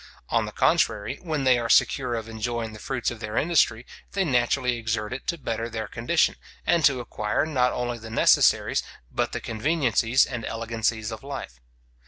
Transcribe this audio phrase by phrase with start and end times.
[0.29, 4.25] On the contrary, when they are secure of enjoying the fruits of their industry, they
[4.25, 9.31] naturally exert it to better their condition, and to acquire not only the necessaries, but
[9.31, 11.59] the conveniencies and elegancies of life.